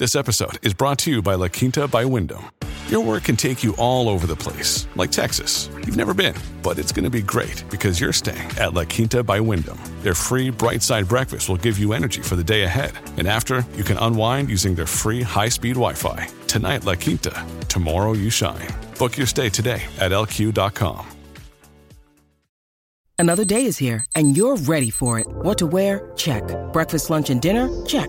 This 0.00 0.16
episode 0.16 0.66
is 0.66 0.72
brought 0.72 0.96
to 1.00 1.10
you 1.10 1.20
by 1.20 1.34
La 1.34 1.48
Quinta 1.48 1.86
by 1.86 2.06
Wyndham. 2.06 2.50
Your 2.88 3.04
work 3.04 3.24
can 3.24 3.36
take 3.36 3.62
you 3.62 3.76
all 3.76 4.08
over 4.08 4.26
the 4.26 4.34
place, 4.34 4.88
like 4.96 5.12
Texas. 5.12 5.68
You've 5.76 5.94
never 5.98 6.14
been, 6.14 6.34
but 6.62 6.78
it's 6.78 6.90
going 6.90 7.04
to 7.04 7.10
be 7.10 7.20
great 7.20 7.62
because 7.68 8.00
you're 8.00 8.10
staying 8.10 8.48
at 8.58 8.72
La 8.72 8.84
Quinta 8.84 9.22
by 9.22 9.40
Wyndham. 9.40 9.78
Their 10.00 10.14
free 10.14 10.48
bright 10.48 10.82
side 10.82 11.06
breakfast 11.06 11.50
will 11.50 11.58
give 11.58 11.78
you 11.78 11.92
energy 11.92 12.22
for 12.22 12.34
the 12.34 12.42
day 12.42 12.62
ahead. 12.62 12.92
And 13.18 13.28
after, 13.28 13.62
you 13.76 13.84
can 13.84 13.98
unwind 13.98 14.48
using 14.48 14.74
their 14.74 14.86
free 14.86 15.20
high 15.20 15.50
speed 15.50 15.74
Wi 15.74 15.92
Fi. 15.92 16.28
Tonight, 16.46 16.86
La 16.86 16.94
Quinta. 16.94 17.46
Tomorrow, 17.68 18.14
you 18.14 18.30
shine. 18.30 18.68
Book 18.98 19.18
your 19.18 19.26
stay 19.26 19.50
today 19.50 19.82
at 19.98 20.12
lq.com. 20.12 21.06
Another 23.18 23.44
day 23.44 23.66
is 23.66 23.76
here, 23.76 24.06
and 24.16 24.34
you're 24.34 24.56
ready 24.56 24.88
for 24.88 25.18
it. 25.18 25.26
What 25.28 25.58
to 25.58 25.66
wear? 25.66 26.10
Check. 26.16 26.42
Breakfast, 26.72 27.10
lunch, 27.10 27.28
and 27.28 27.42
dinner? 27.42 27.68
Check. 27.84 28.08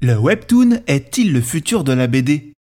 Le 0.00 0.18
webtoon 0.18 0.82
est-il 0.86 1.32
le 1.32 1.40
futur 1.40 1.84
de 1.84 1.92
la 1.92 2.06
BD 2.06 2.52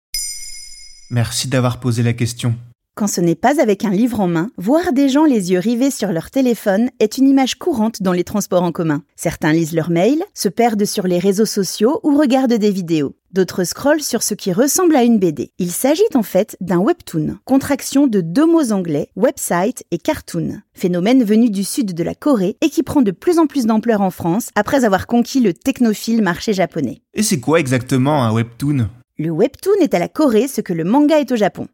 Merci 1.09 1.47
d'avoir 1.47 1.79
posé 1.79 2.03
la 2.03 2.13
question. 2.13 2.55
Quand 2.95 3.07
ce 3.07 3.21
n'est 3.21 3.33
pas 3.33 3.59
avec 3.59 3.85
un 3.85 3.89
livre 3.89 4.19
en 4.19 4.27
main, 4.27 4.51
voir 4.55 4.93
des 4.93 5.09
gens 5.09 5.25
les 5.25 5.51
yeux 5.51 5.57
rivés 5.57 5.89
sur 5.89 6.11
leur 6.11 6.29
téléphone 6.29 6.91
est 6.99 7.17
une 7.17 7.27
image 7.27 7.55
courante 7.55 8.03
dans 8.03 8.11
les 8.11 8.23
transports 8.23 8.61
en 8.61 8.71
commun. 8.71 9.01
Certains 9.15 9.51
lisent 9.51 9.73
leurs 9.73 9.89
mails, 9.89 10.23
se 10.35 10.47
perdent 10.47 10.85
sur 10.85 11.07
les 11.07 11.17
réseaux 11.17 11.47
sociaux 11.47 11.99
ou 12.03 12.15
regardent 12.15 12.53
des 12.53 12.69
vidéos. 12.69 13.15
D'autres 13.31 13.63
scrollent 13.63 14.03
sur 14.03 14.21
ce 14.21 14.35
qui 14.35 14.53
ressemble 14.53 14.95
à 14.95 15.01
une 15.01 15.17
BD. 15.17 15.49
Il 15.57 15.71
s'agit 15.71 16.03
en 16.13 16.21
fait 16.21 16.55
d'un 16.61 16.77
webtoon, 16.77 17.39
contraction 17.45 18.05
de 18.05 18.21
deux 18.21 18.45
mots 18.45 18.71
anglais, 18.71 19.09
website 19.15 19.83
et 19.89 19.97
cartoon, 19.97 20.61
phénomène 20.73 21.23
venu 21.23 21.49
du 21.49 21.63
sud 21.63 21.95
de 21.95 22.03
la 22.03 22.13
Corée 22.13 22.57
et 22.61 22.69
qui 22.69 22.83
prend 22.83 23.01
de 23.01 23.09
plus 23.09 23.39
en 23.39 23.47
plus 23.47 23.65
d'ampleur 23.65 24.01
en 24.01 24.11
France 24.11 24.49
après 24.53 24.85
avoir 24.85 25.07
conquis 25.07 25.39
le 25.39 25.55
technophile 25.55 26.21
marché 26.21 26.53
japonais. 26.53 27.01
Et 27.15 27.23
c'est 27.23 27.39
quoi 27.39 27.59
exactement 27.59 28.23
un 28.23 28.31
webtoon? 28.31 28.87
Le 29.17 29.31
webtoon 29.31 29.81
est 29.81 29.95
à 29.95 29.99
la 29.99 30.09
Corée 30.09 30.47
ce 30.47 30.61
que 30.61 30.73
le 30.73 30.83
manga 30.83 31.19
est 31.19 31.31
au 31.31 31.35
Japon. 31.35 31.67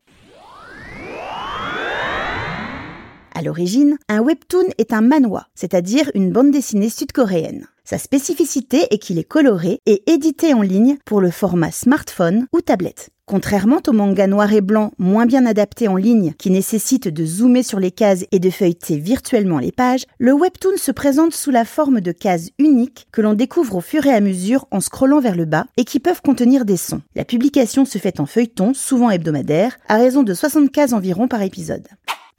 À 3.39 3.41
l'origine, 3.41 3.97
un 4.09 4.19
webtoon 4.19 4.65
est 4.79 4.91
un 4.91 4.99
manhwa, 4.99 5.47
c'est-à-dire 5.55 6.11
une 6.13 6.29
bande 6.29 6.51
dessinée 6.51 6.89
sud-coréenne. 6.89 7.67
Sa 7.85 7.97
spécificité 7.97 8.93
est 8.93 8.97
qu'il 8.97 9.17
est 9.17 9.23
coloré 9.23 9.79
et 9.85 10.03
édité 10.11 10.53
en 10.53 10.61
ligne 10.61 10.97
pour 11.05 11.21
le 11.21 11.31
format 11.31 11.71
smartphone 11.71 12.47
ou 12.51 12.59
tablette. 12.59 13.11
Contrairement 13.25 13.79
au 13.87 13.93
manga 13.93 14.27
noir 14.27 14.51
et 14.51 14.59
blanc 14.59 14.91
moins 14.97 15.25
bien 15.25 15.45
adapté 15.45 15.87
en 15.87 15.95
ligne 15.95 16.33
qui 16.37 16.51
nécessite 16.51 17.07
de 17.07 17.23
zoomer 17.23 17.63
sur 17.63 17.79
les 17.79 17.91
cases 17.91 18.25
et 18.33 18.39
de 18.39 18.49
feuilleter 18.49 18.97
virtuellement 18.97 19.59
les 19.59 19.71
pages, 19.71 20.03
le 20.17 20.33
webtoon 20.33 20.75
se 20.75 20.91
présente 20.91 21.33
sous 21.33 21.51
la 21.51 21.63
forme 21.63 22.01
de 22.01 22.11
cases 22.11 22.49
uniques 22.59 23.07
que 23.13 23.21
l'on 23.21 23.35
découvre 23.35 23.77
au 23.77 23.81
fur 23.81 24.05
et 24.05 24.13
à 24.13 24.19
mesure 24.19 24.67
en 24.69 24.81
scrollant 24.81 25.21
vers 25.21 25.37
le 25.37 25.45
bas 25.45 25.65
et 25.77 25.85
qui 25.85 26.01
peuvent 26.01 26.21
contenir 26.21 26.65
des 26.65 26.75
sons. 26.75 27.01
La 27.15 27.23
publication 27.23 27.85
se 27.85 27.99
fait 27.99 28.19
en 28.19 28.25
feuilleton, 28.25 28.73
souvent 28.73 29.09
hebdomadaire, 29.09 29.77
à 29.87 29.95
raison 29.95 30.23
de 30.23 30.33
60 30.33 30.73
cases 30.73 30.91
environ 30.91 31.29
par 31.29 31.41
épisode. 31.41 31.87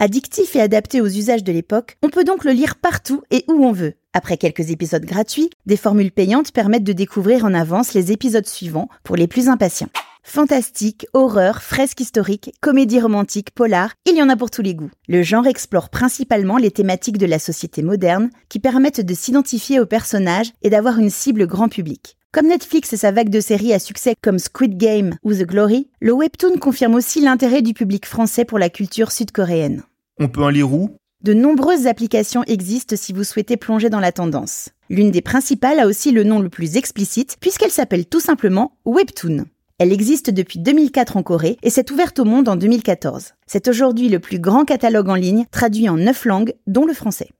Addictif 0.03 0.57
et 0.57 0.63
adapté 0.63 1.03
aux 1.03 1.09
usages 1.09 1.45
de 1.45 1.53
l'époque, 1.53 1.99
on 2.03 2.09
peut 2.09 2.25
donc 2.25 2.45
le 2.45 2.53
lire 2.53 2.77
partout 2.77 3.21
et 3.31 3.45
où 3.49 3.67
on 3.67 3.73
veut. 3.73 3.97
Après 4.15 4.39
quelques 4.39 4.71
épisodes 4.71 5.05
gratuits, 5.05 5.51
des 5.67 5.77
formules 5.77 6.11
payantes 6.11 6.53
permettent 6.53 6.85
de 6.85 6.95
découvrir 6.95 7.45
en 7.45 7.53
avance 7.53 7.93
les 7.93 8.11
épisodes 8.11 8.47
suivants 8.47 8.89
pour 9.05 9.17
les 9.17 9.29
plus 9.29 9.51
impatients. 9.51 9.91
Fantastique, 10.23 11.07
horreur, 11.13 11.61
fresque 11.63 12.01
historique, 12.01 12.55
comédie 12.63 12.99
romantique, 12.99 13.51
polar, 13.51 13.93
il 14.07 14.17
y 14.17 14.23
en 14.23 14.31
a 14.31 14.37
pour 14.37 14.51
tous 14.51 14.63
les 14.63 14.75
goûts. 14.75 14.91
Le 15.07 15.23
genre 15.23 15.47
explore 15.47 15.91
principalement 15.91 16.57
les 16.57 16.71
thématiques 16.71 17.19
de 17.19 17.27
la 17.27 17.39
société 17.39 17.83
moderne 17.83 18.31
qui 18.49 18.59
permettent 18.59 19.05
de 19.05 19.15
s'identifier 19.15 19.81
aux 19.81 19.87
personnages 19.87 20.53
et 20.63 20.71
d'avoir 20.71 20.99
une 20.99 21.11
cible 21.11 21.47
grand 21.47 21.69
public. 21.69 22.17
Comme 22.33 22.47
Netflix 22.47 22.93
et 22.93 22.97
sa 22.97 23.11
vague 23.11 23.29
de 23.29 23.41
séries 23.41 23.73
à 23.73 23.81
succès 23.81 24.15
comme 24.23 24.39
Squid 24.39 24.77
Game 24.77 25.17
ou 25.25 25.35
The 25.35 25.43
Glory, 25.43 25.89
le 26.01 26.13
webtoon 26.13 26.59
confirme 26.59 26.95
aussi 26.95 27.21
l'intérêt 27.21 27.61
du 27.61 27.75
public 27.75 28.07
français 28.07 28.45
pour 28.45 28.61
la 28.61 28.71
culture 28.71 29.11
sud-coréenne. 29.11 29.83
On 30.21 30.29
peut 30.29 30.45
en 30.45 30.49
lire 30.49 30.73
où? 30.73 30.91
De 31.25 31.35
nombreuses 31.35 31.89
applications 31.89 32.45
existent 32.45 32.95
si 32.97 33.13
vous 33.13 33.25
souhaitez 33.25 33.57
plonger 33.57 33.91
dans 33.91 33.99
la 33.99 34.13
tendance. 34.13 34.69
L'une 34.89 35.11
des 35.11 35.23
principales 35.23 35.81
a 35.81 35.89
aussi 35.89 36.13
le 36.13 36.23
nom 36.23 36.39
le 36.39 36.49
plus 36.49 36.77
explicite 36.77 37.37
puisqu'elle 37.41 37.73
s'appelle 37.73 38.07
tout 38.07 38.21
simplement 38.21 38.77
Webtoon. 38.85 39.47
Elle 39.79 39.93
existe 39.93 40.31
depuis 40.31 40.61
2004 40.61 41.17
en 41.17 41.25
Corée 41.25 41.57
et 41.65 41.71
s'est 41.71 41.91
ouverte 41.91 42.21
au 42.21 42.25
monde 42.25 42.49
en 42.49 42.55
2014. 42.55 43.35
C'est 43.49 43.67
aujourd'hui 43.67 44.09
le 44.09 44.21
plus 44.21 44.39
grand 44.39 44.65
catalogue 44.65 45.09
en 45.09 45.17
ligne 45.17 45.47
traduit 45.51 45.89
en 45.89 45.97
9 45.97 46.25
langues, 46.27 46.55
dont 46.69 46.85
le 46.85 46.95
français. 46.95 47.31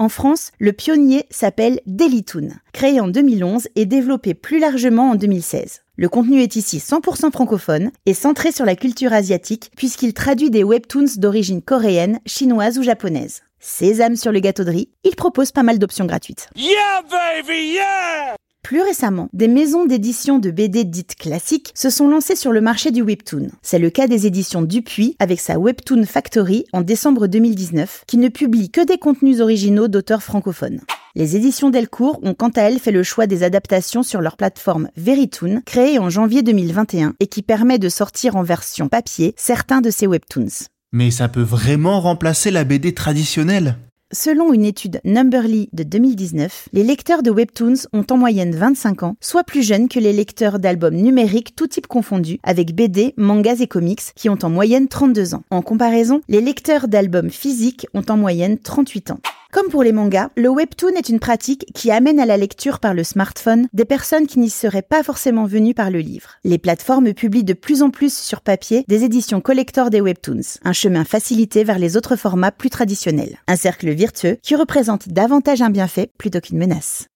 En 0.00 0.08
France, 0.08 0.52
le 0.58 0.72
pionnier 0.72 1.26
s'appelle 1.28 1.82
Dailytoon, 1.84 2.52
créé 2.72 3.02
en 3.02 3.08
2011 3.08 3.68
et 3.76 3.84
développé 3.84 4.32
plus 4.32 4.58
largement 4.58 5.10
en 5.10 5.14
2016. 5.14 5.82
Le 5.96 6.08
contenu 6.08 6.40
est 6.40 6.56
ici 6.56 6.78
100% 6.78 7.30
francophone 7.30 7.90
et 8.06 8.14
centré 8.14 8.50
sur 8.50 8.64
la 8.64 8.76
culture 8.76 9.12
asiatique 9.12 9.70
puisqu'il 9.76 10.14
traduit 10.14 10.48
des 10.48 10.64
webtoons 10.64 11.18
d'origine 11.18 11.60
coréenne, 11.60 12.18
chinoise 12.24 12.78
ou 12.78 12.82
japonaise. 12.82 13.42
Sésame 13.58 14.16
sur 14.16 14.32
le 14.32 14.40
gâteau 14.40 14.64
de 14.64 14.70
riz, 14.70 14.88
il 15.04 15.16
propose 15.16 15.52
pas 15.52 15.62
mal 15.62 15.78
d'options 15.78 16.06
gratuites. 16.06 16.48
Yeah, 16.56 17.02
baby, 17.02 17.74
yeah! 17.74 18.36
Plus 18.62 18.82
récemment, 18.82 19.28
des 19.32 19.48
maisons 19.48 19.86
d'édition 19.86 20.38
de 20.38 20.50
BD 20.50 20.84
dites 20.84 21.16
classiques 21.16 21.72
se 21.74 21.90
sont 21.90 22.08
lancées 22.08 22.36
sur 22.36 22.52
le 22.52 22.60
marché 22.60 22.90
du 22.90 23.02
webtoon. 23.02 23.48
C'est 23.62 23.78
le 23.78 23.90
cas 23.90 24.06
des 24.06 24.26
éditions 24.26 24.62
Dupuis 24.62 25.16
avec 25.18 25.40
sa 25.40 25.58
Webtoon 25.58 26.04
Factory 26.04 26.66
en 26.72 26.82
décembre 26.82 27.26
2019, 27.26 28.04
qui 28.06 28.18
ne 28.18 28.28
publie 28.28 28.70
que 28.70 28.84
des 28.84 28.98
contenus 28.98 29.40
originaux 29.40 29.88
d'auteurs 29.88 30.22
francophones. 30.22 30.80
Les 31.16 31.34
éditions 31.34 31.70
Delcourt 31.70 32.20
ont 32.22 32.34
quant 32.34 32.50
à 32.50 32.62
elles 32.62 32.78
fait 32.78 32.92
le 32.92 33.02
choix 33.02 33.26
des 33.26 33.42
adaptations 33.42 34.04
sur 34.04 34.20
leur 34.20 34.36
plateforme 34.36 34.90
Verytoon, 34.96 35.62
créée 35.66 35.98
en 35.98 36.10
janvier 36.10 36.42
2021 36.42 37.14
et 37.18 37.26
qui 37.26 37.42
permet 37.42 37.78
de 37.78 37.88
sortir 37.88 38.36
en 38.36 38.44
version 38.44 38.88
papier 38.88 39.34
certains 39.36 39.80
de 39.80 39.90
ces 39.90 40.06
webtoons. 40.06 40.68
Mais 40.92 41.10
ça 41.10 41.28
peut 41.28 41.42
vraiment 41.42 42.00
remplacer 42.00 42.50
la 42.50 42.64
BD 42.64 42.94
traditionnelle? 42.94 43.76
Selon 44.12 44.52
une 44.52 44.64
étude 44.64 45.00
Numberly 45.04 45.68
de 45.72 45.84
2019, 45.84 46.70
les 46.72 46.82
lecteurs 46.82 47.22
de 47.22 47.30
webtoons 47.30 47.86
ont 47.92 48.04
en 48.10 48.16
moyenne 48.16 48.56
25 48.56 49.04
ans, 49.04 49.14
soit 49.20 49.44
plus 49.44 49.62
jeunes 49.62 49.88
que 49.88 50.00
les 50.00 50.12
lecteurs 50.12 50.58
d'albums 50.58 50.96
numériques 50.96 51.54
tout 51.54 51.68
type 51.68 51.86
confondus, 51.86 52.40
avec 52.42 52.74
BD, 52.74 53.14
mangas 53.16 53.60
et 53.60 53.68
comics, 53.68 54.02
qui 54.16 54.28
ont 54.28 54.38
en 54.42 54.50
moyenne 54.50 54.88
32 54.88 55.34
ans. 55.34 55.44
En 55.50 55.62
comparaison, 55.62 56.22
les 56.28 56.40
lecteurs 56.40 56.88
d'albums 56.88 57.30
physiques 57.30 57.86
ont 57.94 58.02
en 58.08 58.16
moyenne 58.16 58.58
38 58.58 59.12
ans. 59.12 59.20
Comme 59.52 59.68
pour 59.68 59.82
les 59.82 59.90
mangas, 59.90 60.30
le 60.36 60.48
webtoon 60.48 60.94
est 60.96 61.08
une 61.08 61.18
pratique 61.18 61.66
qui 61.74 61.90
amène 61.90 62.20
à 62.20 62.26
la 62.26 62.36
lecture 62.36 62.78
par 62.78 62.94
le 62.94 63.02
smartphone 63.02 63.66
des 63.72 63.84
personnes 63.84 64.28
qui 64.28 64.38
n'y 64.38 64.48
seraient 64.48 64.80
pas 64.80 65.02
forcément 65.02 65.44
venues 65.44 65.74
par 65.74 65.90
le 65.90 65.98
livre. 65.98 66.36
Les 66.44 66.58
plateformes 66.58 67.12
publient 67.14 67.42
de 67.42 67.52
plus 67.52 67.82
en 67.82 67.90
plus 67.90 68.16
sur 68.16 68.42
papier 68.42 68.84
des 68.86 69.02
éditions 69.02 69.40
collector 69.40 69.90
des 69.90 70.00
webtoons, 70.00 70.60
un 70.62 70.72
chemin 70.72 71.04
facilité 71.04 71.64
vers 71.64 71.80
les 71.80 71.96
autres 71.96 72.14
formats 72.14 72.52
plus 72.52 72.70
traditionnels. 72.70 73.38
Un 73.48 73.56
cercle 73.56 73.90
vertueux 73.90 74.38
qui 74.40 74.54
représente 74.54 75.08
davantage 75.08 75.62
un 75.62 75.70
bienfait 75.70 76.10
plutôt 76.16 76.40
qu'une 76.40 76.58
menace. 76.58 77.06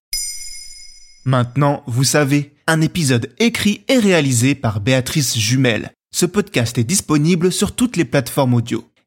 Maintenant, 1.24 1.84
vous 1.86 2.04
savez, 2.04 2.52
un 2.66 2.80
épisode 2.80 3.30
écrit 3.38 3.84
et 3.86 3.98
réalisé 3.98 4.56
par 4.56 4.80
Béatrice 4.80 5.38
Jumel. 5.38 5.92
Ce 6.12 6.26
podcast 6.26 6.78
est 6.78 6.84
disponible 6.84 7.52
sur 7.52 7.76
toutes 7.76 7.96
les 7.96 8.04
plateformes 8.04 8.54
audio. 8.54 8.84